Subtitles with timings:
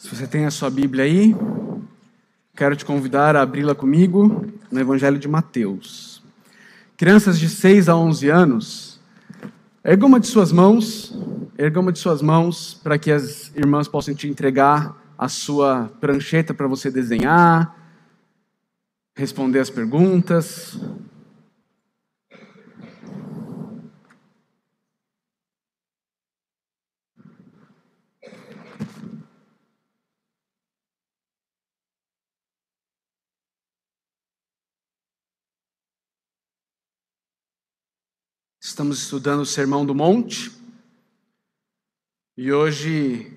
[0.00, 1.36] Se você tem a sua Bíblia aí,
[2.56, 6.22] quero te convidar a abri-la comigo no Evangelho de Mateus.
[6.96, 9.00] Crianças de 6 a 11 anos,
[9.84, 11.14] erga uma de suas mãos,
[11.58, 16.54] erga uma de suas mãos para que as irmãs possam te entregar a sua prancheta
[16.54, 17.76] para você desenhar,
[19.14, 20.80] responder as perguntas.
[38.80, 40.50] Estamos estudando o Sermão do Monte
[42.34, 43.30] e hoje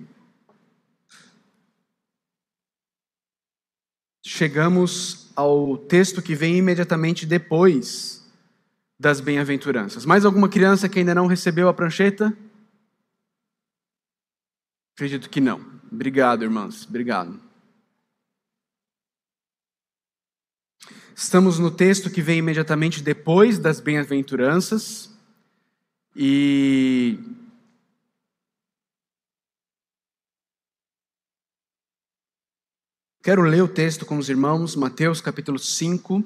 [4.25, 8.25] chegamos ao texto que vem imediatamente depois
[8.97, 10.05] das bem-aventuranças.
[10.05, 12.33] Mais alguma criança que ainda não recebeu a prancheta?
[14.95, 15.59] Acredito que não.
[15.91, 16.87] Obrigado, irmãs.
[16.87, 17.37] Obrigado.
[21.13, 25.12] Estamos no texto que vem imediatamente depois das bem-aventuranças.
[26.15, 27.17] E
[33.23, 36.23] quero ler o texto com os irmãos, Mateus capítulo 5,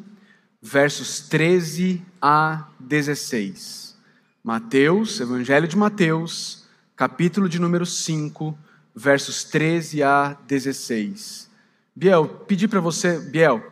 [0.61, 3.97] versos 13 a 16.
[4.43, 8.57] Mateus, Evangelho de Mateus, capítulo de número 5,
[8.93, 11.49] versos 13 a 16.
[11.95, 13.71] Biel, pedi para você, Biel,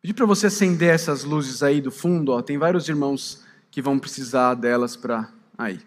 [0.00, 3.98] pedi para você acender essas luzes aí do fundo, ó, tem vários irmãos que vão
[3.98, 5.78] precisar delas para Aí.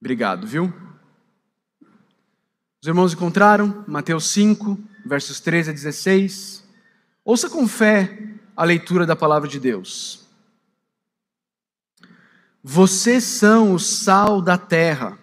[0.00, 0.72] Obrigado, viu?
[2.80, 6.64] Os irmãos encontraram Mateus 5, versos 13 a 16.
[7.24, 8.16] Ouça com fé
[8.56, 10.24] a leitura da palavra de Deus.
[12.62, 15.18] Vocês são o sal da terra,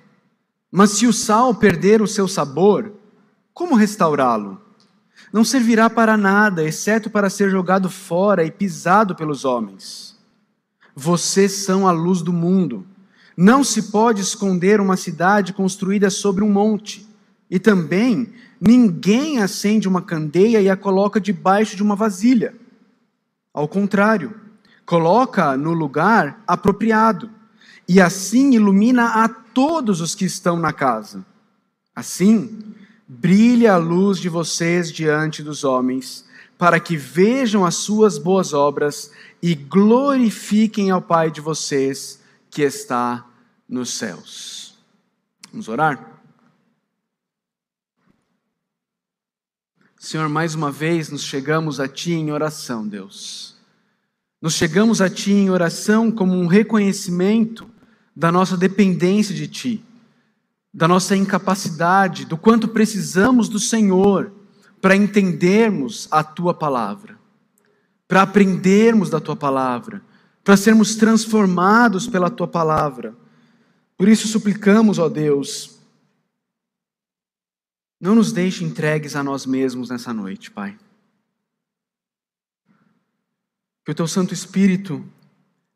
[0.70, 2.92] mas se o sal perder o seu sabor,
[3.54, 4.62] como restaurá-lo?
[5.32, 10.20] Não servirá para nada, exceto para ser jogado fora e pisado pelos homens.
[10.94, 12.86] Vocês são a luz do mundo.
[13.38, 17.08] Não se pode esconder uma cidade construída sobre um monte.
[17.52, 22.56] E também, ninguém acende uma candeia e a coloca debaixo de uma vasilha.
[23.54, 24.34] Ao contrário,
[24.88, 27.30] coloca no lugar apropriado,
[27.88, 31.24] e assim ilumina a todos os que estão na casa.
[31.96, 32.60] Assim,
[33.08, 36.26] brilha a luz de vocês diante dos homens,
[36.58, 39.12] para que vejam as suas boas obras
[39.42, 42.20] e glorifiquem ao Pai de vocês
[42.50, 43.27] que está
[43.68, 44.76] nos céus.
[45.52, 46.22] Vamos orar?
[50.00, 53.58] Senhor, mais uma vez nos chegamos a Ti em oração, Deus.
[54.42, 57.70] Nos chegamos a Ti em oração como um reconhecimento
[58.16, 59.84] da nossa dependência de Ti,
[60.74, 64.32] da nossa incapacidade, do quanto precisamos do Senhor
[64.80, 67.18] para entendermos a Tua palavra,
[68.08, 70.02] para aprendermos da Tua palavra,
[70.44, 73.16] para sermos transformados pela Tua palavra
[73.98, 75.80] por isso suplicamos, ó Deus,
[78.00, 80.78] não nos deixe entregues a nós mesmos nessa noite, Pai.
[83.84, 85.04] Que o Teu Santo Espírito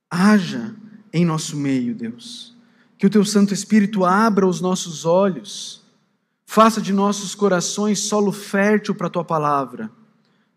[0.10, 0.76] haja
[1.12, 2.56] em nosso meio, Deus.
[2.96, 5.82] Que o Teu Santo Espírito abra os nossos olhos,
[6.46, 9.90] faça de nossos corações solo fértil para a Tua palavra,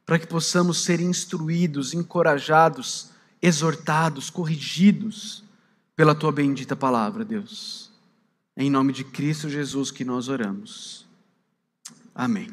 [0.04, 3.10] para que possamos ser instruídos, encorajados,
[3.41, 5.44] exortados, corrigidos
[5.97, 7.91] pela tua bendita palavra, Deus.
[8.56, 11.06] É em nome de Cristo Jesus que nós oramos.
[12.15, 12.49] Amém.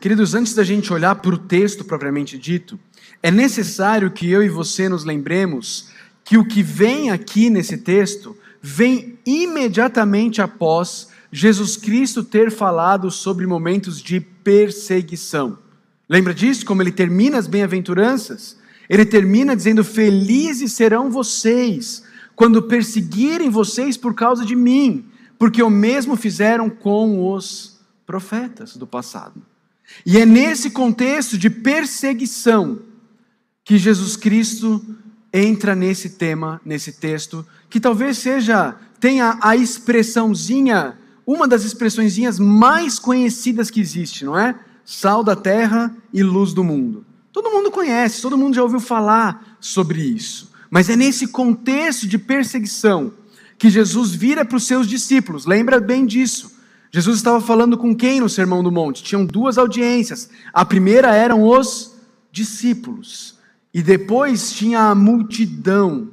[0.00, 2.78] Queridos, antes da gente olhar para o texto propriamente dito,
[3.22, 5.90] é necessário que eu e você nos lembremos
[6.24, 13.46] que o que vem aqui nesse texto vem imediatamente após Jesus Cristo ter falado sobre
[13.46, 15.58] momentos de perseguição.
[16.08, 16.66] Lembra disso?
[16.66, 18.58] Como ele termina as bem-aventuranças?
[18.88, 22.02] Ele termina dizendo: Felizes serão vocês
[22.34, 25.06] quando perseguirem vocês por causa de mim,
[25.38, 29.42] porque o mesmo fizeram com os profetas do passado.
[30.04, 32.80] E é nesse contexto de perseguição
[33.64, 34.84] que Jesus Cristo
[35.32, 40.96] entra nesse tema, nesse texto, que talvez seja tenha a expressãozinha,
[41.26, 44.54] uma das expressõezinhas mais conhecidas que existe, não é?
[44.84, 47.04] Sal da terra e luz do mundo.
[47.32, 50.52] Todo mundo conhece, todo mundo já ouviu falar sobre isso.
[50.70, 53.14] Mas é nesse contexto de perseguição
[53.58, 55.46] que Jesus vira para os seus discípulos.
[55.46, 56.52] Lembra bem disso.
[56.90, 59.02] Jesus estava falando com quem no Sermão do Monte?
[59.02, 60.28] Tinham duas audiências.
[60.52, 61.94] A primeira eram os
[62.30, 63.38] discípulos.
[63.72, 66.10] E depois tinha a multidão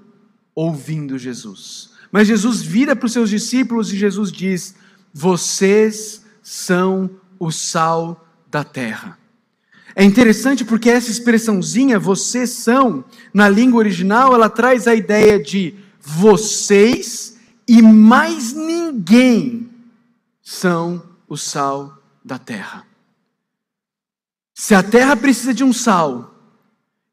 [0.55, 1.91] ouvindo Jesus.
[2.09, 4.73] Mas Jesus vira para os seus discípulos e Jesus diz:
[5.13, 9.18] Vocês são o sal da terra.
[9.99, 13.03] É interessante porque essa expressãozinha, vocês são,
[13.33, 17.37] na língua original, ela traz a ideia de vocês
[17.67, 19.69] e mais ninguém
[20.41, 22.87] são o sal da terra.
[24.53, 26.33] Se a terra precisa de um sal,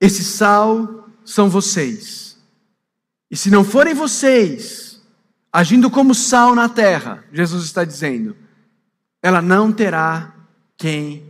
[0.01, 2.39] esse sal são vocês.
[3.29, 5.03] E se não forem vocês,
[5.53, 8.37] agindo como sal na terra, Jesus está dizendo,
[9.21, 10.37] ela não terá
[10.77, 11.26] quem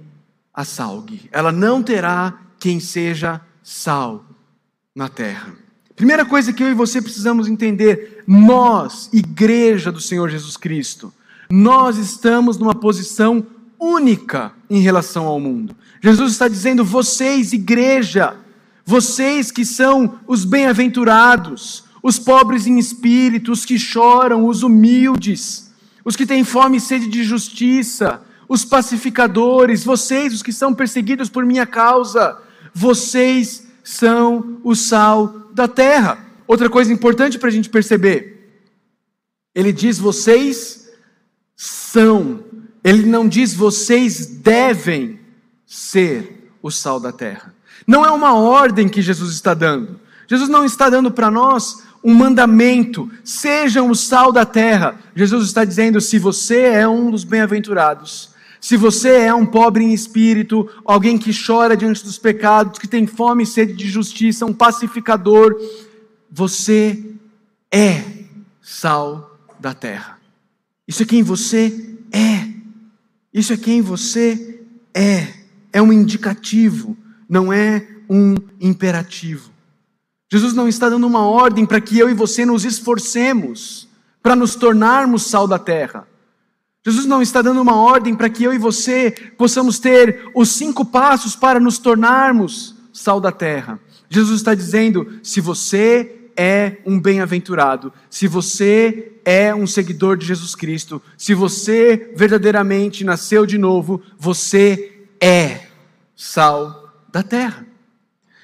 [0.56, 4.24] a salgue, ela não terá quem seja sal
[4.94, 5.52] na terra.
[5.94, 11.12] Primeira coisa que eu e você precisamos entender: nós, igreja do Senhor Jesus Cristo,
[11.50, 13.46] nós estamos numa posição
[13.78, 15.76] única em relação ao mundo.
[16.02, 18.36] Jesus está dizendo: vocês, igreja,
[18.84, 25.72] vocês que são os bem-aventurados, os pobres em espírito, os que choram, os humildes,
[26.04, 31.28] os que têm fome e sede de justiça, os pacificadores, vocês, os que são perseguidos
[31.28, 32.38] por minha causa,
[32.72, 36.18] vocês são o sal da terra.
[36.46, 38.60] Outra coisa importante para a gente perceber,
[39.54, 40.90] ele diz: vocês
[41.56, 42.44] são,
[42.84, 45.18] ele não diz vocês devem
[45.64, 47.54] ser o sal da terra.
[47.86, 50.00] Não é uma ordem que Jesus está dando.
[50.28, 54.96] Jesus não está dando para nós um mandamento, sejam o sal da terra.
[55.14, 58.30] Jesus está dizendo: se você é um dos bem-aventurados,
[58.60, 63.06] se você é um pobre em espírito, alguém que chora diante dos pecados, que tem
[63.06, 65.56] fome e sede de justiça, um pacificador,
[66.30, 67.12] você
[67.72, 68.02] é
[68.60, 70.18] sal da terra.
[70.88, 72.48] Isso é quem você é.
[73.32, 74.60] Isso é quem você
[74.94, 75.34] é.
[75.72, 76.96] É um indicativo,
[77.28, 79.50] não é um imperativo.
[80.30, 83.88] Jesus não está dando uma ordem para que eu e você nos esforcemos
[84.22, 86.06] para nos tornarmos sal da terra.
[86.86, 90.84] Jesus não está dando uma ordem para que eu e você possamos ter os cinco
[90.84, 93.80] passos para nos tornarmos sal da terra.
[94.08, 100.54] Jesus está dizendo: se você é um bem-aventurado, se você é um seguidor de Jesus
[100.54, 105.62] Cristo, se você verdadeiramente nasceu de novo, você é
[106.14, 107.66] sal da terra.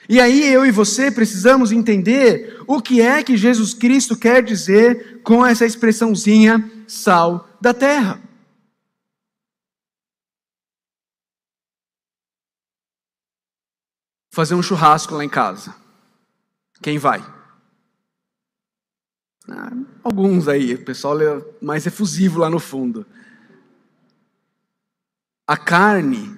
[0.08, 5.20] E aí eu e você precisamos entender o que é que Jesus Cristo quer dizer
[5.22, 8.31] com essa expressãozinha sal da terra.
[14.32, 15.76] Fazer um churrasco lá em casa.
[16.80, 17.20] Quem vai?
[19.48, 23.06] Ah, alguns aí, o pessoal é mais efusivo lá no fundo.
[25.46, 26.34] A carne,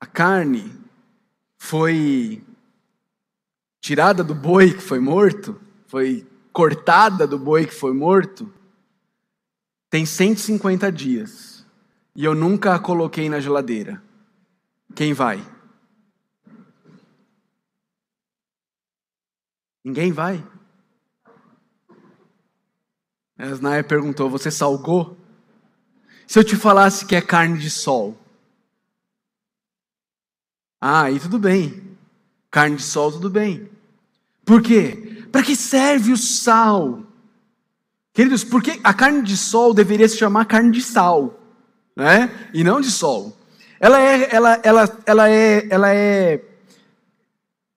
[0.00, 0.72] a carne
[1.56, 2.42] foi
[3.80, 8.52] tirada do boi que foi morto, foi cortada do boi que foi morto,
[9.88, 11.64] tem 150 dias.
[12.16, 14.02] E eu nunca a coloquei na geladeira.
[14.94, 15.53] Quem vai?
[19.84, 20.42] Ninguém vai.
[23.36, 25.16] Asnaia perguntou: Você salgou?
[26.26, 28.16] Se eu te falasse que é carne de sol?
[30.80, 31.96] Ah, aí tudo bem.
[32.50, 33.68] Carne de sol, tudo bem.
[34.44, 35.26] Por quê?
[35.30, 37.02] Para que serve o sal?
[38.12, 41.40] Queridos, porque a carne de sol deveria se chamar carne de sal,
[41.96, 42.48] né?
[42.54, 43.36] E não de sol.
[43.80, 46.44] Ela é, ela, ela, ela é, ela é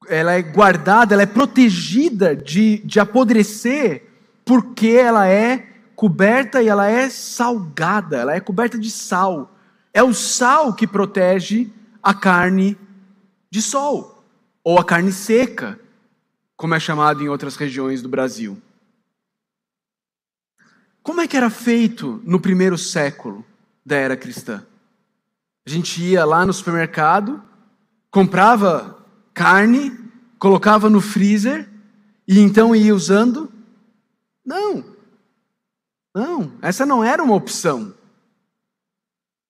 [0.08, 4.04] ela é guardada, ela é protegida de, de apodrecer,
[4.46, 9.56] porque ela é coberta e ela é salgada, ela é coberta de sal.
[9.94, 11.70] É o sal que protege
[12.02, 12.78] a carne
[13.50, 14.24] de sol,
[14.64, 15.80] ou a carne seca,
[16.56, 18.62] como é chamado em outras regiões do Brasil.
[21.02, 23.46] Como é que era feito no primeiro século
[23.86, 24.66] da era cristã?
[25.66, 27.42] A gente ia lá no supermercado,
[28.12, 28.97] comprava
[29.38, 29.96] carne,
[30.40, 31.70] colocava no freezer
[32.28, 33.54] e então ia usando?
[34.44, 34.84] Não.
[36.14, 37.94] Não, essa não era uma opção.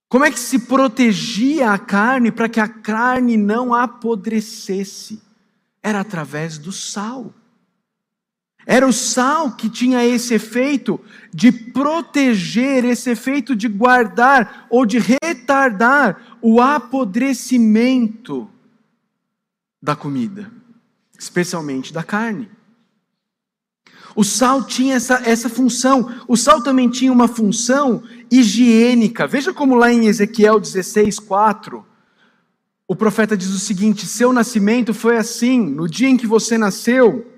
[0.09, 5.21] Como é que se protegia a carne para que a carne não apodrecesse?
[5.81, 7.33] Era através do sal.
[8.65, 10.99] Era o sal que tinha esse efeito
[11.33, 18.49] de proteger, esse efeito de guardar ou de retardar o apodrecimento
[19.81, 20.51] da comida,
[21.17, 22.49] especialmente da carne.
[24.15, 26.11] O sal tinha essa, essa função.
[26.27, 29.27] O sal também tinha uma função higiênica.
[29.27, 31.85] Veja como lá em Ezequiel 16, 4,
[32.87, 37.31] o profeta diz o seguinte: Seu nascimento foi assim, no dia em que você nasceu,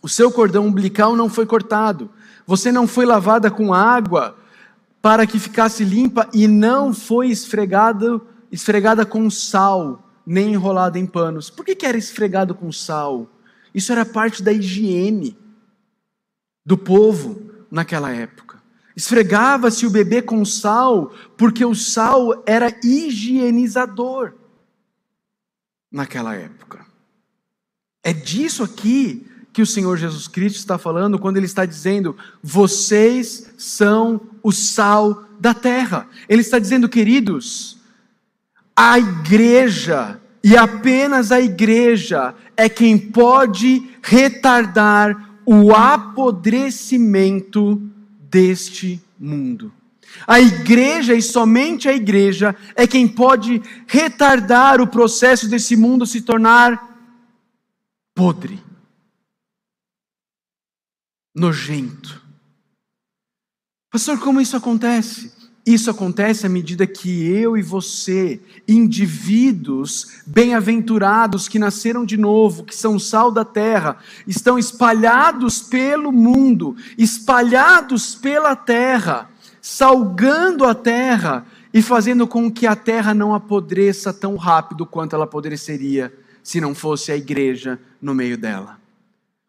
[0.00, 2.10] o seu cordão umbilical não foi cortado,
[2.46, 4.36] você não foi lavada com água
[5.00, 11.50] para que ficasse limpa e não foi esfregado, esfregada com sal, nem enrolada em panos.
[11.50, 13.28] Por que, que era esfregado com sal?
[13.74, 15.36] Isso era parte da higiene
[16.64, 18.62] do povo naquela época.
[18.96, 24.34] Esfregava-se o bebê com sal, porque o sal era higienizador
[25.90, 26.86] naquela época.
[28.02, 33.52] É disso aqui que o Senhor Jesus Cristo está falando quando ele está dizendo: vocês
[33.56, 36.08] são o sal da terra.
[36.28, 37.73] Ele está dizendo, queridos,
[38.76, 47.76] a igreja, e apenas a igreja, é quem pode retardar o apodrecimento
[48.30, 49.72] deste mundo.
[50.26, 56.22] A igreja e somente a igreja é quem pode retardar o processo desse mundo se
[56.22, 56.94] tornar
[58.14, 58.62] podre,
[61.34, 62.22] nojento.
[63.90, 65.32] Pastor, como isso acontece?
[65.66, 72.76] Isso acontece à medida que eu e você, indivíduos bem-aventurados que nasceram de novo, que
[72.76, 79.30] são sal da terra, estão espalhados pelo mundo, espalhados pela terra,
[79.62, 85.24] salgando a terra e fazendo com que a terra não apodreça tão rápido quanto ela
[85.24, 88.78] apodreceria se não fosse a igreja no meio dela.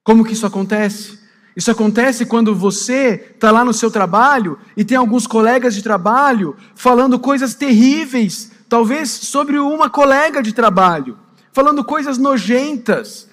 [0.01, 1.24] Como que isso acontece?
[1.55, 6.55] Isso acontece quando você está lá no seu trabalho e tem alguns colegas de trabalho
[6.75, 11.17] falando coisas terríveis, talvez sobre uma colega de trabalho,
[11.53, 13.29] falando coisas nojentas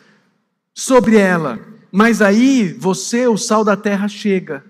[0.73, 1.59] sobre ela.
[1.91, 4.64] Mas aí você, o sal da terra, chega.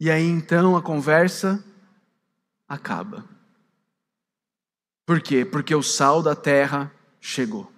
[0.00, 1.62] E aí então a conversa
[2.66, 3.24] acaba.
[5.04, 5.44] Por quê?
[5.44, 7.70] Porque o sal da terra chegou.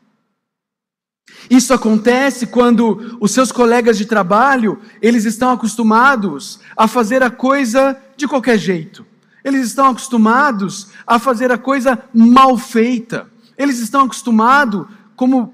[1.51, 7.97] Isso acontece quando os seus colegas de trabalho, eles estão acostumados a fazer a coisa
[8.17, 9.05] de qualquer jeito.
[9.45, 13.29] Eles estão acostumados a fazer a coisa mal feita.
[13.59, 14.87] Eles estão acostumados,
[15.17, 15.53] como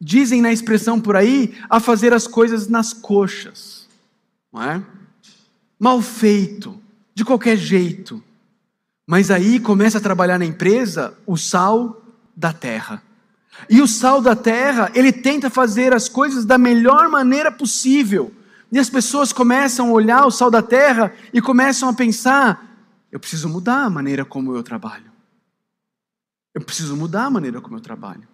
[0.00, 3.88] dizem na expressão por aí, a fazer as coisas nas coxas.
[4.52, 4.82] Não é?
[5.78, 6.78] Mal feito,
[7.14, 8.22] de qualquer jeito.
[9.06, 12.02] Mas aí começa a trabalhar na empresa o sal
[12.36, 13.02] da terra.
[13.68, 18.32] E o sal da terra, ele tenta fazer as coisas da melhor maneira possível.
[18.70, 22.74] E as pessoas começam a olhar o sal da terra e começam a pensar:
[23.10, 25.12] eu preciso mudar a maneira como eu trabalho.
[26.52, 28.26] Eu preciso mudar a maneira como eu trabalho.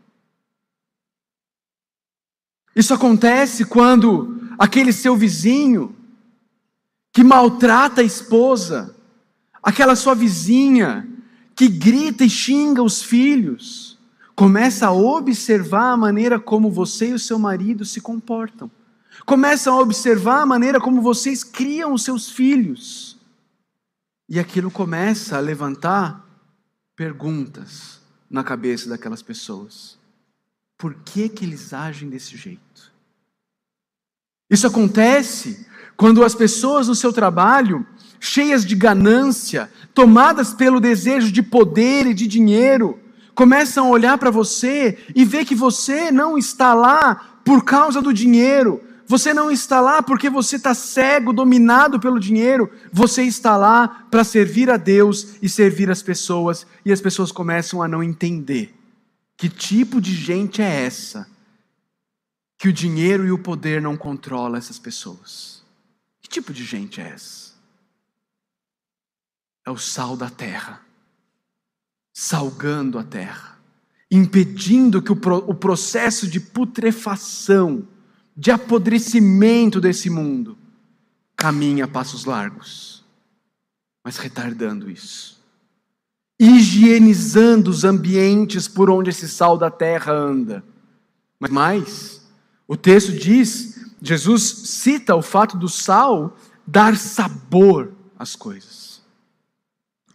[2.74, 5.94] Isso acontece quando aquele seu vizinho
[7.12, 8.96] que maltrata a esposa,
[9.62, 11.06] aquela sua vizinha
[11.54, 13.98] que grita e xinga os filhos,
[14.40, 18.70] Começa a observar a maneira como você e o seu marido se comportam.
[19.26, 23.18] Começa a observar a maneira como vocês criam os seus filhos.
[24.26, 26.26] E aquilo começa a levantar
[26.96, 29.98] perguntas na cabeça daquelas pessoas.
[30.78, 32.90] Por que que eles agem desse jeito?
[34.48, 35.66] Isso acontece
[35.98, 37.86] quando as pessoas no seu trabalho,
[38.18, 42.98] cheias de ganância, tomadas pelo desejo de poder e de dinheiro,
[43.40, 48.12] começam a olhar para você e ver que você não está lá por causa do
[48.12, 54.04] dinheiro, você não está lá porque você está cego, dominado pelo dinheiro, você está lá
[54.10, 58.74] para servir a Deus e servir as pessoas, e as pessoas começam a não entender
[59.38, 61.26] que tipo de gente é essa
[62.58, 65.64] que o dinheiro e o poder não controlam essas pessoas.
[66.20, 67.54] Que tipo de gente é essa?
[69.66, 70.89] É o sal da terra
[72.12, 73.58] salgando a terra,
[74.10, 77.86] impedindo que o, pro, o processo de putrefação,
[78.36, 80.56] de apodrecimento desse mundo,
[81.36, 83.04] caminhe a passos largos,
[84.04, 85.40] mas retardando isso.
[86.38, 90.64] Higienizando os ambientes por onde esse sal da terra anda.
[91.38, 92.20] Mas mais,
[92.66, 96.36] o texto diz, Jesus cita o fato do sal
[96.66, 99.02] dar sabor às coisas.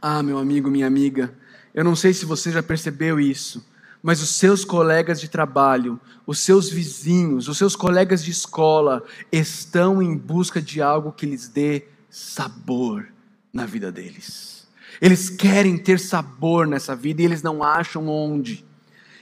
[0.02, 1.36] Ah, meu amigo, minha amiga,
[1.76, 3.62] eu não sei se você já percebeu isso,
[4.02, 10.02] mas os seus colegas de trabalho, os seus vizinhos, os seus colegas de escola estão
[10.02, 13.08] em busca de algo que lhes dê sabor
[13.52, 14.66] na vida deles.
[15.02, 18.64] Eles querem ter sabor nessa vida e eles não acham onde.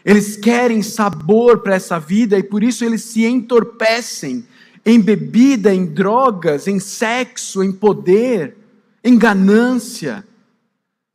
[0.06, 4.46] Eles querem sabor para essa vida e por isso eles se entorpecem
[4.86, 8.56] em bebida, em drogas, em sexo, em poder,
[9.04, 10.24] em ganância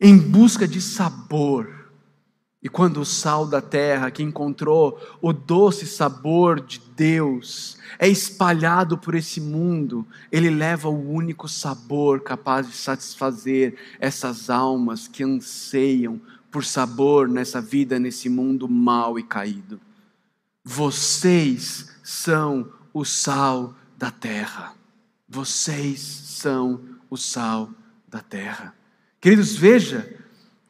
[0.00, 1.78] em busca de sabor.
[2.60, 8.98] E quando o sal da terra, que encontrou o doce sabor de Deus, é espalhado
[8.98, 16.20] por esse mundo, ele leva o único sabor capaz de satisfazer essas almas que anseiam
[16.50, 19.80] por sabor nessa vida, nesse mundo mau e caído.
[20.64, 24.74] Vocês são o sal da terra.
[25.28, 27.70] Vocês são o sal
[28.08, 28.77] da terra.
[29.20, 30.08] Queridos, veja,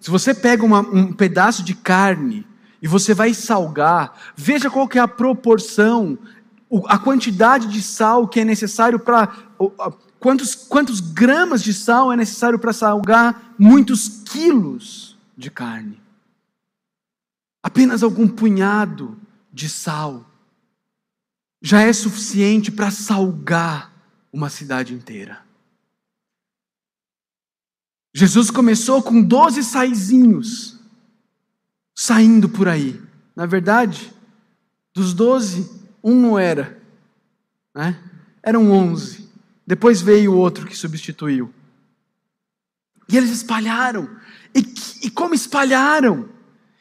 [0.00, 2.47] se você pega uma, um pedaço de carne
[2.81, 6.19] e você vai salgar, veja qual que é a proporção,
[6.87, 9.26] a quantidade de sal que é necessário para.
[10.21, 16.00] Quantos, quantos gramas de sal é necessário para salgar muitos quilos de carne?
[17.62, 19.19] Apenas algum punhado
[19.52, 20.25] de sal
[21.61, 23.93] já é suficiente para salgar
[24.33, 25.48] uma cidade inteira.
[28.15, 30.79] Jesus começou com doze saizinhos
[31.95, 33.00] saindo por aí.
[33.35, 34.12] Na verdade,
[34.95, 35.71] dos doze,
[36.03, 36.81] um não era,
[37.75, 37.99] né?
[38.43, 39.29] eram onze.
[39.67, 41.53] Depois veio o outro que substituiu.
[43.09, 44.09] E eles espalharam.
[44.55, 44.61] E,
[45.07, 46.29] e como espalharam?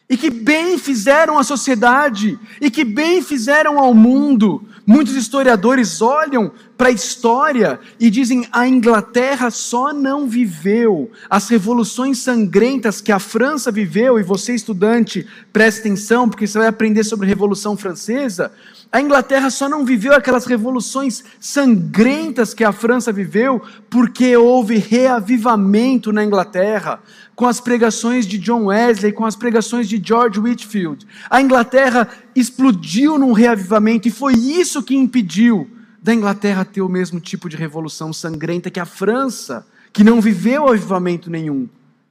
[0.10, 4.64] e que bem fizeram à sociedade, e que bem fizeram ao mundo.
[4.86, 12.20] Muitos historiadores olham para a história e dizem: a Inglaterra só não viveu as revoluções
[12.20, 17.26] sangrentas que a França viveu, e você, estudante, preste atenção, porque você vai aprender sobre
[17.26, 18.52] a Revolução Francesa.
[18.90, 26.14] A Inglaterra só não viveu aquelas revoluções sangrentas que a França viveu, porque houve reavivamento
[26.14, 27.02] na Inglaterra
[27.36, 31.06] com as pregações de John Wesley, com as pregações de George Whitfield.
[31.30, 35.70] A Inglaterra explodiu num reavivamento e foi isso que impediu
[36.08, 40.70] da Inglaterra ter o mesmo tipo de revolução sangrenta que a França, que não viveu
[40.70, 41.68] avivamento nenhum,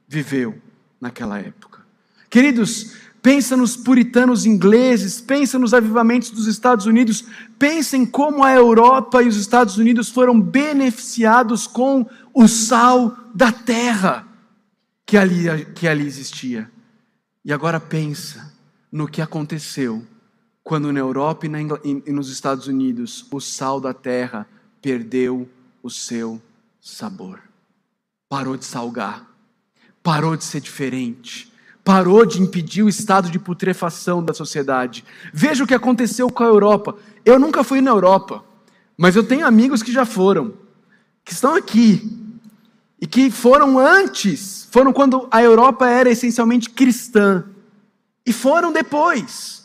[0.07, 0.61] viveu
[1.01, 1.81] naquela época.
[2.29, 7.25] Queridos, pensa nos puritanos ingleses, pensa nos avivamentos dos Estados Unidos,
[7.57, 13.51] pensa em como a Europa e os Estados Unidos foram beneficiados com o sal da
[13.51, 14.27] terra
[15.07, 16.69] que ali, que ali existia.
[17.43, 18.53] E agora pensa
[18.91, 20.05] no que aconteceu
[20.67, 24.45] quando na Europa e, na e nos Estados Unidos o sal da terra
[24.81, 25.47] perdeu
[25.81, 26.41] o seu
[26.81, 27.39] sabor.
[28.27, 29.25] Parou de salgar,
[30.03, 31.53] parou de ser diferente,
[31.85, 35.05] parou de impedir o estado de putrefação da sociedade.
[35.33, 36.97] Veja o que aconteceu com a Europa.
[37.23, 38.43] Eu nunca fui na Europa,
[38.97, 40.53] mas eu tenho amigos que já foram,
[41.23, 42.11] que estão aqui
[42.99, 47.45] e que foram antes foram quando a Europa era essencialmente cristã.
[48.25, 49.56] E foram depois,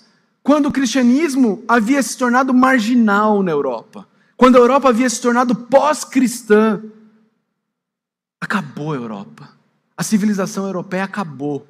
[0.43, 4.09] quando o cristianismo havia se tornado marginal na Europa.
[4.37, 6.83] Quando a Europa havia se tornado pós-cristã.
[8.41, 9.49] Acabou a Europa.
[9.97, 11.67] A civilização europeia acabou.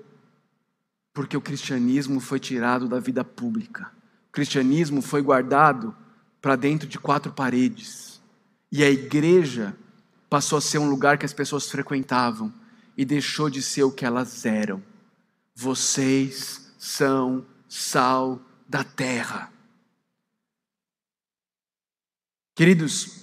[1.12, 3.90] Porque o cristianismo foi tirado da vida pública.
[4.30, 5.94] O cristianismo foi guardado
[6.40, 8.22] para dentro de quatro paredes.
[8.70, 9.76] E a igreja
[10.30, 12.50] passou a ser um lugar que as pessoas frequentavam
[12.96, 14.82] e deixou de ser o que elas eram.
[15.54, 19.52] Vocês são sal da terra.
[22.54, 23.22] Queridos,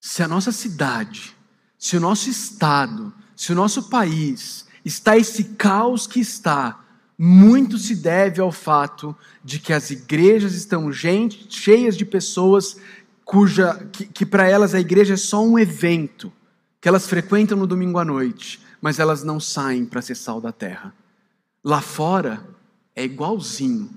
[0.00, 1.34] se a nossa cidade,
[1.78, 6.84] se o nosso estado, se o nosso país está esse caos que está,
[7.16, 12.76] muito se deve ao fato de que as igrejas estão gente, cheias de pessoas
[13.24, 16.32] cuja que, que para elas a igreja é só um evento
[16.80, 20.52] que elas frequentam no domingo à noite, mas elas não saem para ser sal da
[20.52, 20.94] terra.
[21.62, 22.46] Lá fora
[22.94, 23.90] é igualzinho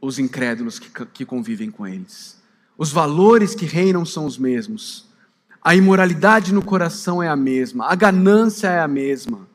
[0.00, 2.40] os incrédulos que, que convivem com eles.
[2.76, 5.06] Os valores que reinam são os mesmos.
[5.62, 7.86] A imoralidade no coração é a mesma.
[7.86, 9.46] A ganância é a mesma.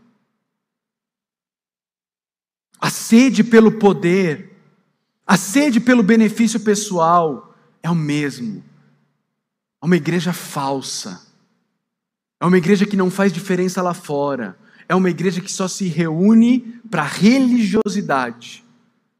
[2.79, 4.55] A sede pelo poder,
[5.25, 8.63] a sede pelo benefício pessoal é o mesmo.
[9.81, 11.26] É uma igreja falsa.
[12.39, 14.57] É uma igreja que não faz diferença lá fora.
[14.87, 18.63] É uma igreja que só se reúne para religiosidade,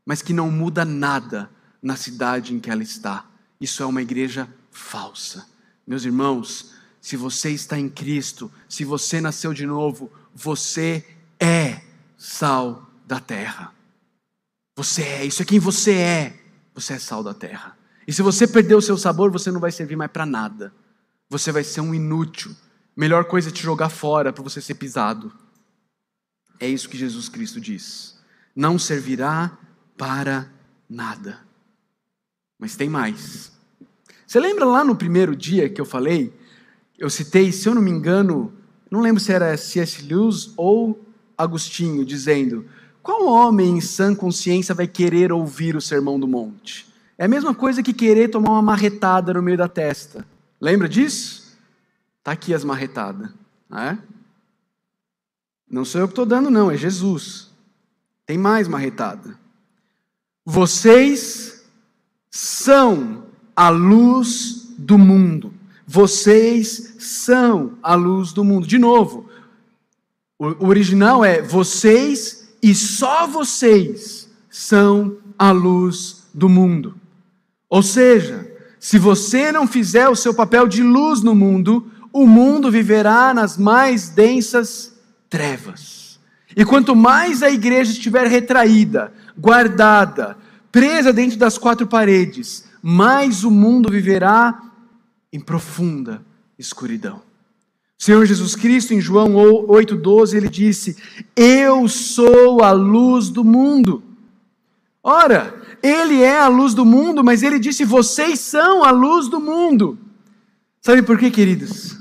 [0.05, 1.49] mas que não muda nada
[1.81, 3.25] na cidade em que ela está.
[3.59, 5.45] Isso é uma igreja falsa.
[5.85, 11.05] Meus irmãos, se você está em Cristo, se você nasceu de novo, você
[11.39, 11.81] é
[12.17, 13.73] sal da terra.
[14.75, 16.39] Você é, isso é quem você é.
[16.75, 17.77] Você é sal da terra.
[18.07, 20.71] E se você perder o seu sabor, você não vai servir mais para nada.
[21.29, 22.55] Você vai ser um inútil.
[22.97, 25.31] Melhor coisa é te jogar fora para você ser pisado.
[26.59, 28.17] É isso que Jesus Cristo diz.
[28.55, 29.55] Não servirá
[29.95, 30.51] para
[30.89, 31.39] nada.
[32.57, 33.51] Mas tem mais.
[34.25, 36.33] Você lembra lá no primeiro dia que eu falei?
[36.97, 38.51] Eu citei, se eu não me engano,
[38.89, 40.01] não lembro se era C.S.
[40.01, 40.99] Lewis ou
[41.37, 42.65] Agostinho, dizendo:
[43.03, 46.91] qual homem em sã consciência vai querer ouvir o sermão do monte?
[47.15, 50.25] É a mesma coisa que querer tomar uma marretada no meio da testa.
[50.59, 51.36] Lembra disso?
[52.27, 53.29] Está aqui as marretadas.
[53.69, 53.97] Né?
[55.71, 57.49] Não sou eu que estou dando, não, é Jesus.
[58.25, 59.39] Tem mais marretada.
[60.43, 61.63] Vocês
[62.29, 63.23] são
[63.55, 65.53] a luz do mundo.
[65.87, 68.67] Vocês são a luz do mundo.
[68.67, 69.29] De novo,
[70.37, 76.93] o original é vocês e só vocês são a luz do mundo.
[77.69, 82.71] Ou seja, se você não fizer o seu papel de luz no mundo, o mundo
[82.71, 84.93] viverá nas mais densas
[85.29, 86.19] trevas.
[86.55, 90.37] E quanto mais a igreja estiver retraída, guardada,
[90.71, 94.59] presa dentro das quatro paredes, mais o mundo viverá
[95.31, 96.21] em profunda
[96.57, 97.21] escuridão.
[97.99, 99.33] O Senhor Jesus Cristo, em João
[99.67, 100.95] 8,12, ele disse:
[101.35, 104.03] Eu sou a luz do mundo.
[105.03, 109.39] Ora, ele é a luz do mundo, mas ele disse: Vocês são a luz do
[109.39, 109.97] mundo.
[110.81, 111.97] Sabe por quê, queridos?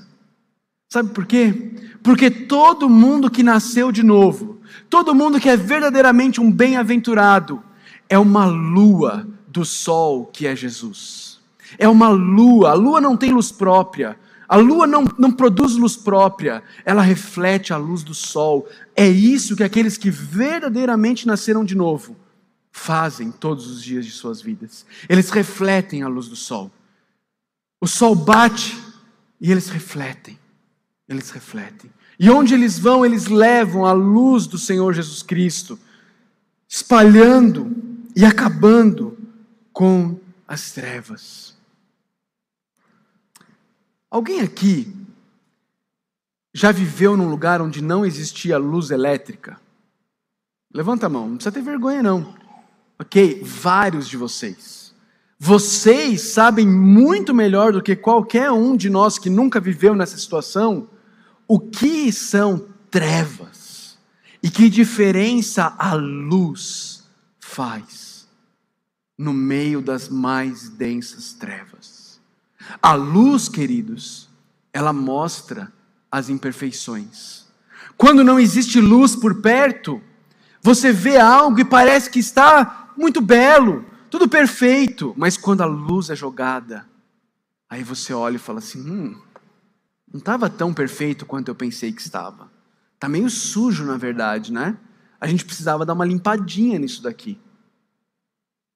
[0.89, 1.73] Sabe por quê?
[2.03, 7.63] Porque todo mundo que nasceu de novo, todo mundo que é verdadeiramente um bem-aventurado,
[8.09, 11.41] é uma lua do sol que é Jesus.
[11.79, 14.17] É uma lua, a lua não tem luz própria,
[14.49, 18.69] a lua não, não produz luz própria, ela reflete a luz do sol.
[18.95, 22.17] É isso que aqueles que verdadeiramente nasceram de novo
[22.71, 24.87] fazem todos os dias de suas vidas.
[25.09, 26.71] Eles refletem a luz do sol.
[27.81, 28.77] O sol bate
[29.41, 30.39] e eles refletem.
[31.09, 31.91] Eles refletem.
[32.19, 35.79] E onde eles vão, eles levam a luz do Senhor Jesus Cristo,
[36.69, 37.71] espalhando
[38.15, 39.17] e acabando
[39.73, 41.57] com as trevas.
[44.11, 44.93] Alguém aqui
[46.55, 49.61] já viveu num lugar onde não existia luz elétrica?
[50.73, 52.35] Levanta a mão, não precisa ter vergonha não
[52.99, 53.43] ok?
[53.43, 54.86] Vários de vocês.
[55.39, 60.89] Vocês sabem muito melhor do que qualquer um de nós que nunca viveu nessa situação
[61.47, 63.99] o que são trevas
[64.43, 67.05] e que diferença a luz
[67.39, 68.27] faz
[69.17, 72.21] no meio das mais densas trevas.
[72.83, 74.29] A luz, queridos,
[74.73, 75.73] ela mostra
[76.11, 77.47] as imperfeições.
[77.97, 80.03] Quando não existe luz por perto,
[80.61, 83.85] você vê algo e parece que está muito belo,
[84.19, 86.89] tudo perfeito, mas quando a luz é jogada,
[87.69, 89.21] aí você olha e fala assim: hum,
[90.11, 92.51] não estava tão perfeito quanto eu pensei que estava.
[92.95, 94.79] Está meio sujo, na verdade, né?
[95.21, 97.39] A gente precisava dar uma limpadinha nisso daqui.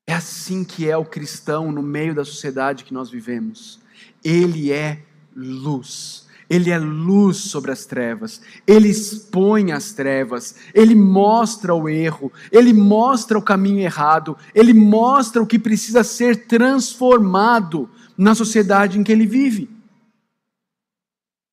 [0.07, 3.81] É assim que é o cristão no meio da sociedade que nós vivemos.
[4.23, 5.03] Ele é
[5.35, 6.27] luz.
[6.51, 12.73] Ele é luz sobre as trevas, ele expõe as trevas, ele mostra o erro, ele
[12.73, 19.13] mostra o caminho errado, ele mostra o que precisa ser transformado na sociedade em que
[19.13, 19.71] ele vive.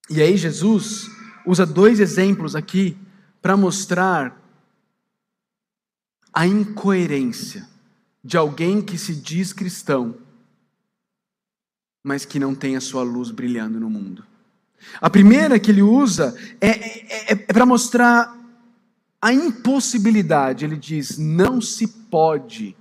[0.09, 1.11] E aí, Jesus
[1.45, 2.97] usa dois exemplos aqui
[3.39, 4.41] para mostrar
[6.33, 7.67] a incoerência
[8.23, 10.17] de alguém que se diz cristão,
[12.03, 14.25] mas que não tem a sua luz brilhando no mundo.
[15.01, 18.35] A primeira que ele usa é, é, é, é para mostrar
[19.21, 20.65] a impossibilidade.
[20.65, 22.75] Ele diz: não se pode.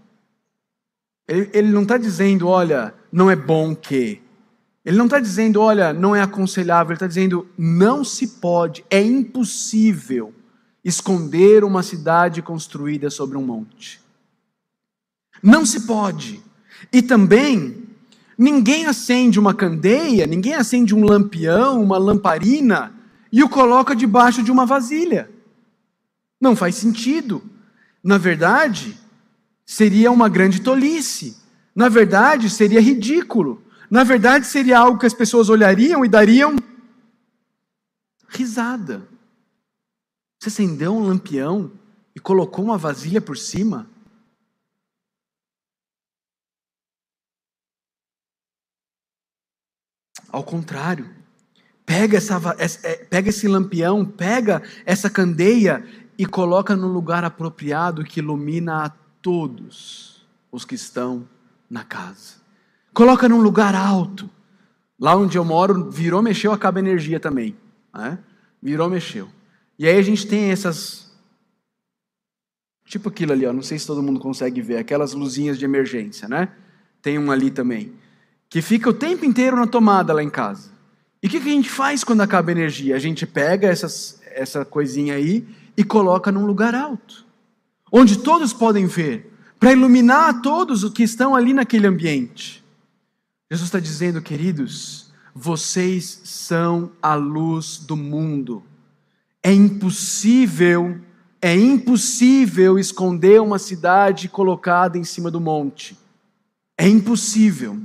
[1.28, 4.22] Ele, ele não está dizendo, olha, não é bom que.
[4.84, 6.92] Ele não está dizendo, olha, não é aconselhável.
[6.92, 10.32] Ele está dizendo, não se pode, é impossível
[10.84, 14.00] esconder uma cidade construída sobre um monte.
[15.42, 16.40] Não se pode.
[16.92, 17.85] E também
[18.38, 22.92] Ninguém acende uma candeia, ninguém acende um lampião, uma lamparina
[23.32, 25.30] e o coloca debaixo de uma vasilha.
[26.40, 27.42] Não faz sentido.
[28.04, 28.96] Na verdade,
[29.64, 31.36] seria uma grande tolice.
[31.74, 33.62] Na verdade, seria ridículo.
[33.90, 36.56] Na verdade, seria algo que as pessoas olhariam e dariam
[38.28, 39.08] risada.
[40.38, 41.70] Você acendeu um lampião
[42.14, 43.88] e colocou uma vasilha por cima?
[50.36, 51.08] Ao contrário,
[51.86, 55.82] pega, essa, é, pega esse lampião, pega essa candeia
[56.18, 58.90] e coloca no lugar apropriado que ilumina a
[59.22, 61.26] todos os que estão
[61.70, 62.34] na casa.
[62.92, 64.28] Coloca num lugar alto.
[65.00, 67.56] Lá onde eu moro, virou, mexeu, acaba a energia também.
[67.94, 68.18] Né?
[68.62, 69.30] Virou, mexeu.
[69.78, 71.16] E aí a gente tem essas.
[72.84, 76.28] Tipo aquilo ali, ó, não sei se todo mundo consegue ver, aquelas luzinhas de emergência,
[76.28, 76.50] né?
[77.00, 77.94] Tem um ali também
[78.48, 80.70] que fica o tempo inteiro na tomada lá em casa.
[81.22, 82.94] E o que, que a gente faz quando acaba a energia?
[82.94, 87.24] A gente pega essas, essa coisinha aí e coloca num lugar alto,
[87.92, 92.64] onde todos podem ver, para iluminar todos os que estão ali naquele ambiente.
[93.50, 98.62] Jesus está dizendo, queridos, vocês são a luz do mundo.
[99.42, 100.98] É impossível,
[101.40, 105.96] é impossível esconder uma cidade colocada em cima do monte.
[106.78, 107.78] É impossível.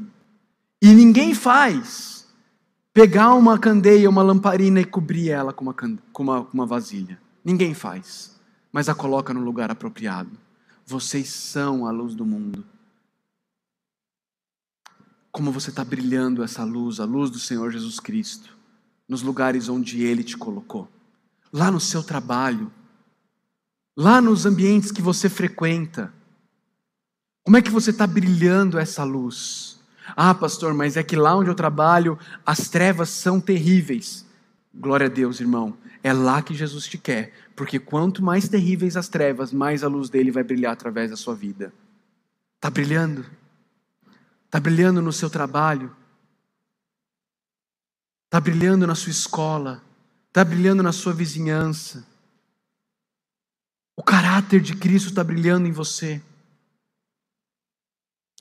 [0.81, 2.27] E ninguém faz
[2.93, 7.19] pegar uma candeia, uma lamparina e cobrir ela com uma, com uma, uma vasilha.
[7.43, 8.39] Ninguém faz.
[8.71, 10.31] Mas a coloca no lugar apropriado.
[10.85, 12.65] Vocês são a luz do mundo.
[15.31, 18.57] Como você está brilhando essa luz, a luz do Senhor Jesus Cristo,
[19.07, 20.89] nos lugares onde Ele te colocou.
[21.53, 22.71] Lá no seu trabalho,
[23.95, 26.13] lá nos ambientes que você frequenta.
[27.43, 29.80] Como é que você está brilhando essa luz?
[30.15, 34.25] Ah, pastor, mas é que lá onde eu trabalho as trevas são terríveis.
[34.73, 35.77] Glória a Deus, irmão.
[36.03, 40.09] É lá que Jesus te quer, porque quanto mais terríveis as trevas, mais a luz
[40.09, 41.73] dele vai brilhar através da sua vida.
[42.55, 43.25] Está brilhando?
[44.45, 45.95] Está brilhando no seu trabalho?
[48.25, 49.83] Está brilhando na sua escola?
[50.29, 52.05] Está brilhando na sua vizinhança?
[53.95, 56.21] O caráter de Cristo está brilhando em você.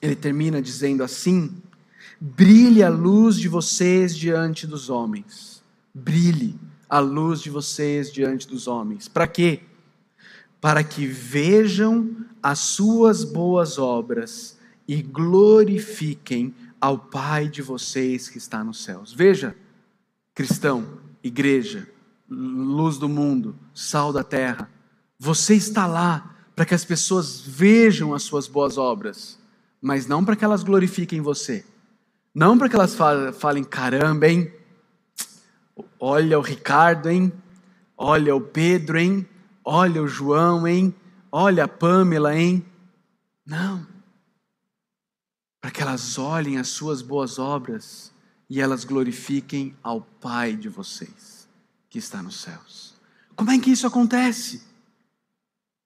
[0.01, 1.63] Ele termina dizendo assim:
[2.21, 5.63] brilhe a luz de vocês diante dos homens.
[5.93, 6.59] Brilhe
[6.89, 9.09] a luz de vocês diante dos homens.
[9.09, 9.61] Para quê?
[10.61, 18.65] Para que vejam as suas boas obras e glorifiquem ao Pai de vocês que está
[18.65, 19.13] nos céus.
[19.13, 19.55] Veja,
[20.35, 21.89] cristão, igreja,
[22.29, 24.71] luz do mundo, sal da terra,
[25.19, 29.40] você está lá para que as pessoas vejam as suas boas obras
[29.81, 31.65] mas não para que elas glorifiquem você.
[32.35, 32.95] Não para que elas
[33.39, 34.53] falem, caramba, hein?
[35.99, 37.33] Olha o Ricardo, hein?
[37.97, 39.29] Olha o Pedro, hein?
[39.65, 40.95] Olha o João, hein?
[41.33, 42.65] Olha a Pamela, hein?
[43.45, 43.87] Não.
[45.61, 48.13] Para que elas olhem as suas boas obras
[48.49, 51.49] e elas glorifiquem ao Pai de vocês,
[51.89, 52.95] que está nos céus.
[53.37, 54.63] Como é que isso acontece?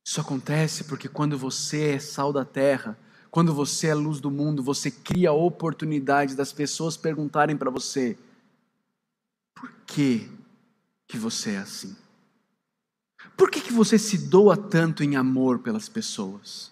[0.04, 2.98] Isso acontece porque quando você é sal da terra,
[3.34, 8.16] quando você é luz do mundo, você cria oportunidades das pessoas perguntarem para você:
[9.52, 10.30] por que,
[11.08, 11.96] que você é assim?
[13.36, 16.70] Por que, que você se doa tanto em amor pelas pessoas?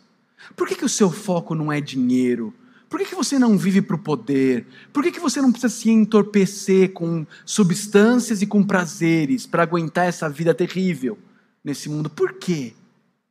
[0.55, 2.55] Por que, que o seu foco não é dinheiro?
[2.89, 4.65] Por que, que você não vive para o poder?
[4.93, 10.07] Por que, que você não precisa se entorpecer com substâncias e com prazeres para aguentar
[10.07, 11.19] essa vida terrível
[11.65, 12.09] nesse mundo?
[12.09, 12.73] Por quê?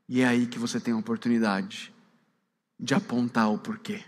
[0.10, 1.94] E é aí que você tem a oportunidade
[2.82, 4.02] de apontar o porquê,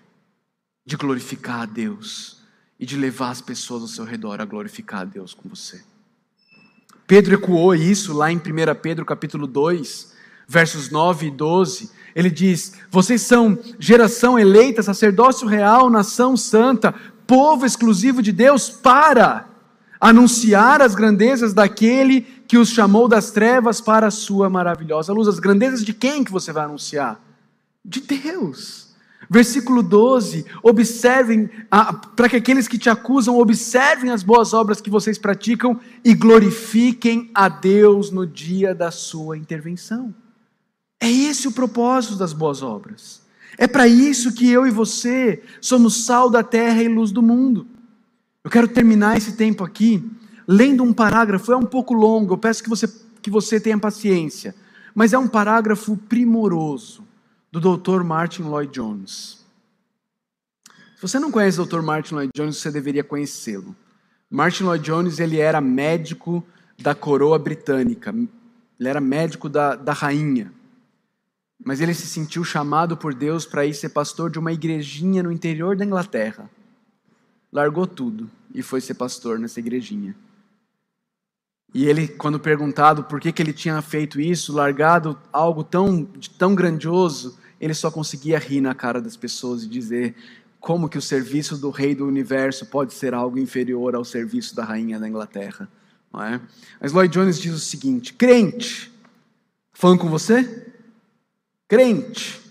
[0.84, 2.42] de glorificar a Deus
[2.80, 5.84] e de levar as pessoas ao seu redor a glorificar a Deus com você.
[7.06, 8.42] Pedro ecoou isso lá em 1
[8.82, 10.14] Pedro capítulo 2,
[10.48, 11.92] versos 9 e 12.
[12.16, 16.96] Ele diz: Vocês são geração eleita, sacerdócio real, nação santa,
[17.28, 19.48] povo exclusivo de Deus para
[20.02, 25.28] anunciar as grandezas daquele que os chamou das trevas para a sua maravilhosa luz.
[25.28, 27.23] As grandezas de quem que você vai anunciar?
[27.84, 28.94] De Deus.
[29.30, 31.50] Versículo 12: observem,
[32.16, 37.32] para que aqueles que te acusam observem as boas obras que vocês praticam e glorifiquem
[37.34, 40.14] a Deus no dia da sua intervenção.
[41.02, 43.22] É esse o propósito das boas obras.
[43.58, 47.68] É para isso que eu e você somos sal da terra e luz do mundo.
[48.44, 50.04] Eu quero terminar esse tempo aqui
[50.48, 52.88] lendo um parágrafo, é um pouco longo, eu peço que você,
[53.22, 54.54] que você tenha paciência,
[54.94, 57.04] mas é um parágrafo primoroso
[57.54, 58.02] do Dr.
[58.02, 59.46] Martin Lloyd Jones.
[60.96, 61.82] Se você não conhece o Dr.
[61.82, 63.76] Martin Lloyd Jones, você deveria conhecê-lo.
[64.28, 66.44] Martin Lloyd Jones ele era médico
[66.80, 68.10] da coroa britânica,
[68.80, 70.52] ele era médico da, da rainha.
[71.64, 75.32] Mas ele se sentiu chamado por Deus para ir ser pastor de uma igrejinha no
[75.32, 76.50] interior da Inglaterra.
[77.52, 80.16] Largou tudo e foi ser pastor nessa igrejinha.
[81.72, 86.04] E ele, quando perguntado por que, que ele tinha feito isso, largado algo tão,
[86.38, 90.14] tão grandioso, ele só conseguia rir na cara das pessoas e dizer
[90.60, 94.66] como que o serviço do rei do universo pode ser algo inferior ao serviço da
[94.66, 95.70] rainha da Inglaterra.
[96.12, 96.42] Não é?
[96.82, 98.92] Mas Lloyd Jones diz o seguinte: crente,
[99.72, 100.74] falando com você?
[101.66, 102.42] Crente,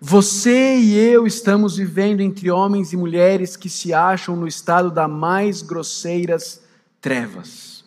[0.00, 5.08] você e eu estamos vivendo entre homens e mulheres que se acham no estado das
[5.08, 6.62] mais grosseiras
[7.00, 7.84] trevas.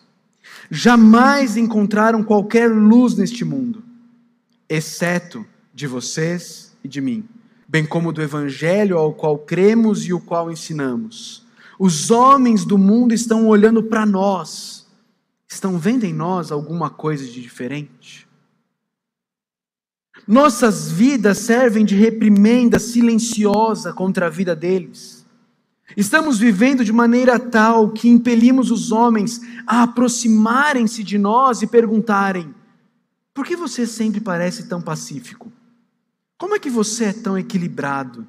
[0.70, 3.84] Jamais encontraram qualquer luz neste mundo,
[4.70, 7.28] exceto de vocês e de mim,
[7.68, 11.44] bem como do Evangelho ao qual cremos e o qual ensinamos.
[11.78, 14.86] Os homens do mundo estão olhando para nós,
[15.48, 18.28] estão vendo em nós alguma coisa de diferente?
[20.26, 25.24] Nossas vidas servem de reprimenda silenciosa contra a vida deles.
[25.96, 32.54] Estamos vivendo de maneira tal que impelimos os homens a aproximarem-se de nós e perguntarem:
[33.34, 35.50] por que você sempre parece tão pacífico?
[36.40, 38.26] Como é que você é tão equilibrado?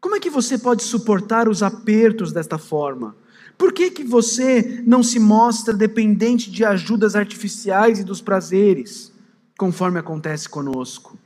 [0.00, 3.14] Como é que você pode suportar os apertos desta forma?
[3.58, 9.12] Por que, que você não se mostra dependente de ajudas artificiais e dos prazeres,
[9.58, 11.18] conforme acontece conosco?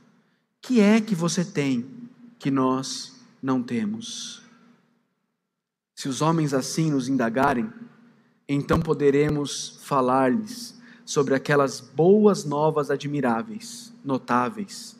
[0.61, 1.85] Que é que você tem
[2.37, 4.43] que nós não temos?
[5.95, 7.71] Se os homens assim nos indagarem,
[8.45, 14.94] então poderemos falar-lhes sobre aquelas boas novas admiráveis, notáveis,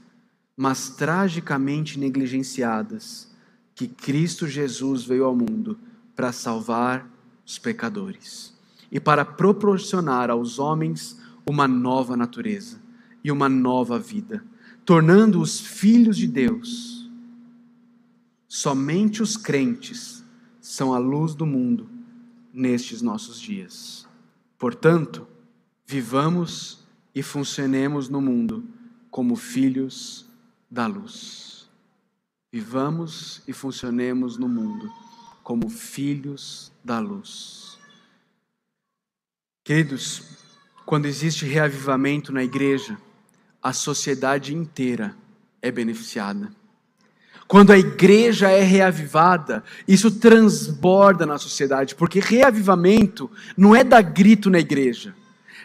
[0.56, 3.32] mas tragicamente negligenciadas,
[3.74, 5.78] que Cristo Jesus veio ao mundo
[6.16, 7.10] para salvar
[7.46, 8.54] os pecadores
[8.92, 12.80] e para proporcionar aos homens uma nova natureza
[13.24, 14.44] e uma nova vida,
[14.86, 17.10] tornando-os filhos de Deus.
[18.48, 20.24] Somente os crentes
[20.62, 21.90] são a luz do mundo
[22.54, 24.08] nestes nossos dias.
[24.58, 25.28] Portanto,
[25.86, 26.80] vivamos
[27.14, 28.64] e funcionemos no mundo
[29.12, 30.26] como filhos
[30.76, 31.70] da luz.
[32.52, 34.92] Vivamos e funcionemos no mundo
[35.42, 37.78] como filhos da luz.
[39.64, 40.22] Queridos,
[40.86, 42.98] quando existe reavivamento na igreja,
[43.64, 45.16] a sociedade inteira
[45.62, 46.52] é beneficiada.
[47.48, 54.50] Quando a igreja é reavivada, isso transborda na sociedade, porque reavivamento não é dar grito
[54.50, 55.16] na igreja.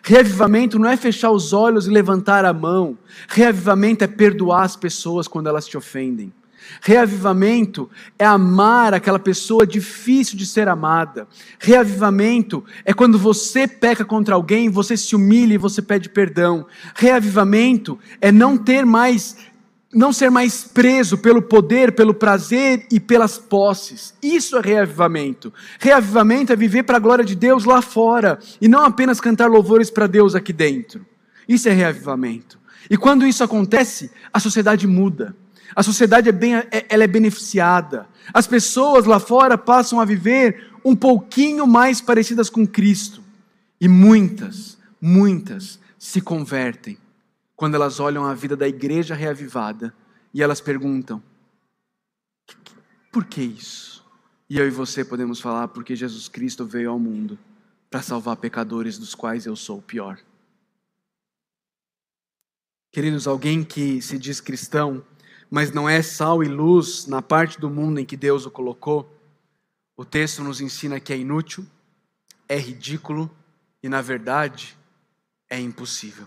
[0.03, 2.97] Reavivamento não é fechar os olhos e levantar a mão.
[3.29, 6.33] Reavivamento é perdoar as pessoas quando elas te ofendem.
[6.81, 11.27] Reavivamento é amar aquela pessoa difícil de ser amada.
[11.59, 16.67] Reavivamento é quando você peca contra alguém, você se humilha e você pede perdão.
[16.95, 19.37] Reavivamento é não ter mais
[19.93, 24.15] não ser mais preso pelo poder, pelo prazer e pelas posses.
[24.23, 25.53] Isso é reavivamento.
[25.81, 29.91] Reavivamento é viver para a glória de Deus lá fora e não apenas cantar louvores
[29.91, 31.05] para Deus aqui dentro.
[31.49, 32.59] Isso é reavivamento.
[32.89, 35.35] E quando isso acontece, a sociedade muda.
[35.75, 38.07] A sociedade é, bem, é, ela é beneficiada.
[38.33, 43.23] As pessoas lá fora passam a viver um pouquinho mais parecidas com Cristo.
[43.81, 46.97] E muitas, muitas se convertem
[47.61, 49.95] quando elas olham a vida da igreja reavivada
[50.33, 51.23] e elas perguntam:
[53.13, 54.03] por que isso?
[54.49, 57.39] E eu e você podemos falar porque Jesus Cristo veio ao mundo
[57.91, 60.19] para salvar pecadores dos quais eu sou o pior.
[62.91, 65.05] Queridos, alguém que se diz cristão,
[65.51, 69.15] mas não é sal e luz na parte do mundo em que Deus o colocou,
[69.99, 71.67] o texto nos ensina que é inútil,
[72.49, 73.31] é ridículo
[73.83, 74.75] e, na verdade,
[75.51, 76.27] é impossível.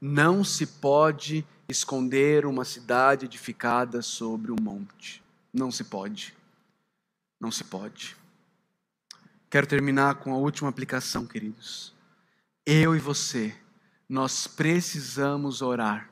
[0.00, 5.22] Não se pode esconder uma cidade edificada sobre um monte.
[5.52, 6.34] Não se pode.
[7.38, 8.16] Não se pode.
[9.50, 11.92] Quero terminar com a última aplicação, queridos.
[12.64, 13.54] Eu e você,
[14.08, 16.08] nós precisamos orar,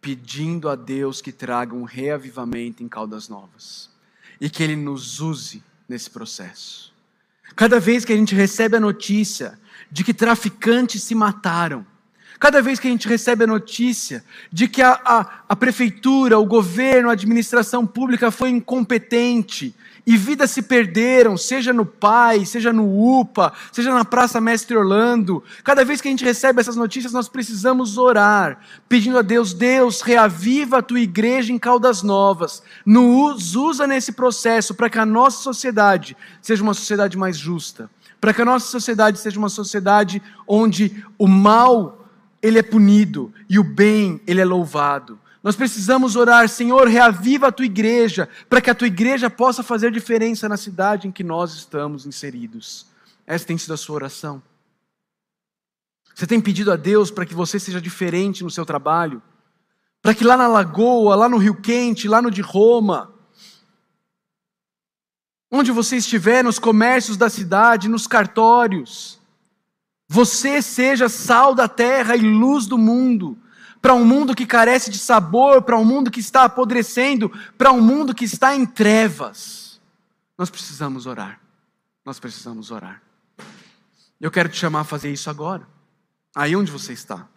[0.00, 3.90] pedindo a Deus que traga um reavivamento em Caldas Novas
[4.40, 6.92] e que Ele nos use nesse processo.
[7.54, 9.58] Cada vez que a gente recebe a notícia
[9.90, 11.86] de que traficantes se mataram,
[12.38, 16.44] Cada vez que a gente recebe a notícia de que a, a, a, prefeitura, o
[16.44, 19.74] governo, a administração pública foi incompetente
[20.06, 25.42] e vidas se perderam, seja no PAI, seja no UPA, seja na Praça Mestre Orlando,
[25.62, 30.02] cada vez que a gente recebe essas notícias, nós precisamos orar, pedindo a Deus: Deus,
[30.02, 35.42] reaviva a tua igreja em Caldas Novas, nos usa nesse processo para que a nossa
[35.42, 37.88] sociedade seja uma sociedade mais justa,
[38.20, 42.03] para que a nossa sociedade seja uma sociedade onde o mal
[42.44, 45.18] ele é punido e o bem, ele é louvado.
[45.42, 49.90] Nós precisamos orar, Senhor, reaviva a tua igreja, para que a tua igreja possa fazer
[49.90, 52.86] diferença na cidade em que nós estamos inseridos.
[53.26, 54.42] Essa tem sido a sua oração.
[56.14, 59.22] Você tem pedido a Deus para que você seja diferente no seu trabalho,
[60.02, 63.10] para que lá na Lagoa, lá no Rio Quente, lá no de Roma,
[65.50, 69.18] onde você estiver, nos comércios da cidade, nos cartórios,
[70.08, 73.38] você seja sal da terra e luz do mundo,
[73.80, 77.80] para um mundo que carece de sabor, para um mundo que está apodrecendo, para um
[77.80, 79.80] mundo que está em trevas.
[80.38, 81.40] Nós precisamos orar.
[82.04, 83.02] Nós precisamos orar.
[84.20, 85.66] Eu quero te chamar a fazer isso agora,
[86.34, 87.28] aí onde você está.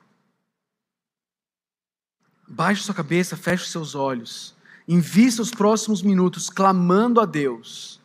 [2.47, 4.55] Baixe sua cabeça, feche seus olhos,
[4.87, 7.97] invista os próximos minutos clamando a Deus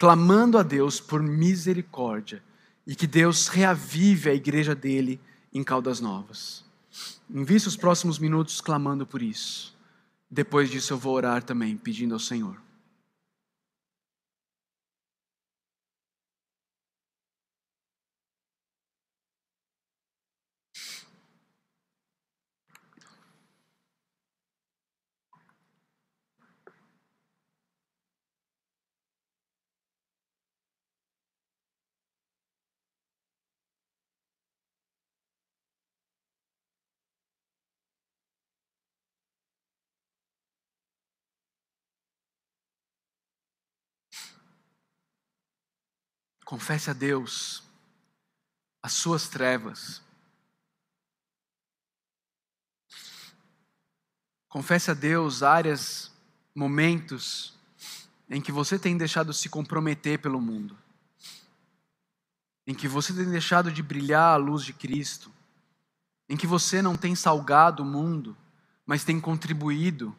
[0.00, 2.42] clamando a Deus por misericórdia
[2.90, 5.20] e que Deus reavive a igreja dele
[5.54, 6.64] em Caldas Novas.
[7.32, 9.78] Invista os próximos minutos clamando por isso.
[10.28, 12.60] Depois disso, eu vou orar também, pedindo ao Senhor.
[46.50, 47.62] Confesse a Deus
[48.82, 50.02] as suas trevas.
[54.48, 56.10] Confesse a Deus áreas,
[56.52, 57.54] momentos
[58.28, 60.76] em que você tem deixado se comprometer pelo mundo,
[62.66, 65.30] em que você tem deixado de brilhar a luz de Cristo,
[66.28, 68.36] em que você não tem salgado o mundo,
[68.84, 70.12] mas tem contribuído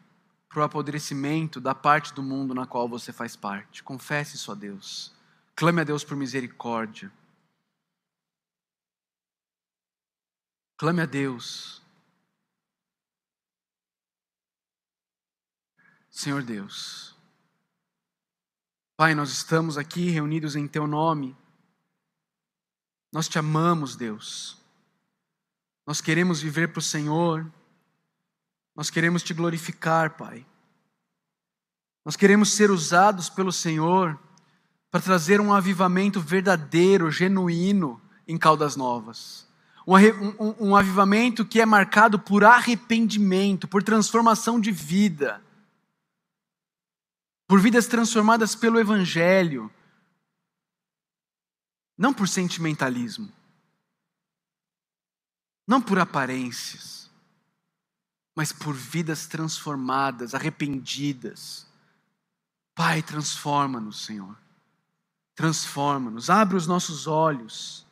[0.48, 3.84] para o apodrecimento da parte do mundo na qual você faz parte.
[3.84, 5.20] Confesse isso a Deus.
[5.62, 7.12] Clame a Deus por misericórdia.
[10.76, 11.84] Clame a Deus.
[16.10, 17.16] Senhor Deus.
[18.98, 21.38] Pai, nós estamos aqui reunidos em Teu nome.
[23.12, 24.58] Nós te amamos, Deus.
[25.86, 27.46] Nós queremos viver para o Senhor.
[28.76, 30.44] Nós queremos te glorificar, Pai.
[32.04, 34.20] Nós queremos ser usados pelo Senhor
[34.92, 39.48] para trazer um avivamento verdadeiro, genuíno em Caldas Novas.
[39.88, 45.42] Um, um, um, avivamento que é marcado por arrependimento, por transformação de vida,
[47.48, 49.72] por vidas transformadas pelo Evangelho,
[51.98, 53.32] não por sentimentalismo,
[55.66, 57.10] não por aparências,
[58.36, 61.66] mas por vidas transformadas, arrependidas.
[62.76, 64.41] Pai, transforma-nos, Senhor
[65.36, 67.86] transforma-nos, abre os nossos olhos,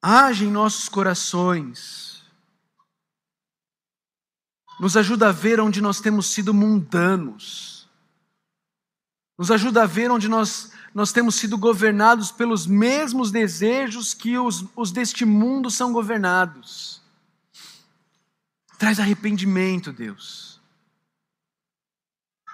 [0.00, 2.22] age em nossos corações,
[4.78, 7.88] nos ajuda a ver onde nós temos sido mundanos,
[9.36, 14.64] nos ajuda a ver onde nós, nós temos sido governados pelos mesmos desejos que os,
[14.74, 17.02] os deste mundo são governados.
[18.78, 20.47] Traz arrependimento, Deus.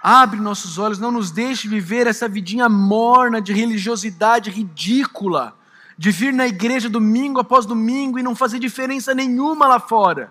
[0.07, 5.57] Abre nossos olhos, não nos deixe viver essa vidinha morna de religiosidade ridícula,
[5.97, 10.31] de vir na igreja domingo após domingo e não fazer diferença nenhuma lá fora.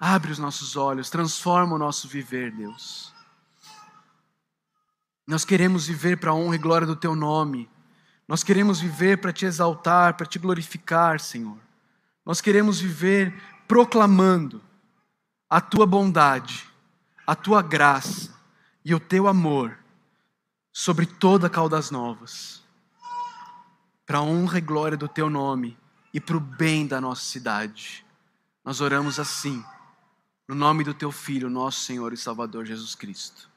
[0.00, 3.14] Abre os nossos olhos, transforma o nosso viver, Deus.
[5.24, 7.70] Nós queremos viver para a honra e glória do Teu nome.
[8.26, 11.58] Nós queremos viver para Te exaltar, para Te glorificar, Senhor.
[12.24, 13.32] Nós queremos viver
[13.68, 14.65] proclamando
[15.48, 16.68] a tua bondade,
[17.26, 18.34] a tua graça
[18.84, 19.78] e o teu amor
[20.72, 22.62] sobre toda Caldas Novas,
[24.04, 25.76] para a honra e glória do teu nome
[26.12, 28.04] e para o bem da nossa cidade.
[28.64, 29.64] Nós oramos assim,
[30.46, 33.48] no nome do teu Filho, nosso Senhor e Salvador Jesus Cristo.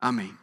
[0.00, 0.36] Amém.